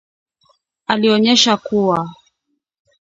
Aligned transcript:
Alionyesha 0.87 1.57
kuwa 1.57 2.09